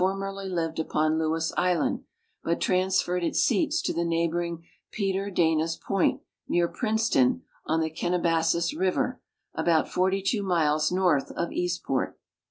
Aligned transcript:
merly 0.03 0.49
lived 0.51 0.79
upon 0.79 1.19
Lewis 1.19 1.53
island, 1.57 2.03
but 2.43 2.59
transferred 2.59 3.23
its 3.23 3.39
seats 3.45 3.83
to 3.83 3.93
the 3.93 4.03
neighboring 4.03 4.63
Peter 4.91 5.29
Dana's 5.29 5.77
point, 5.77 6.21
near 6.47 6.67
Princeton, 6.67 7.43
on 7.67 7.81
the 7.81 7.91
Kenne 7.91 8.19
bassis 8.19 8.73
river, 8.75 9.21
about 9.53 9.87
42 9.87 10.41
miles 10.41 10.91
north 10.91 11.29
of 11.33 11.51
Eastport. 11.51 12.17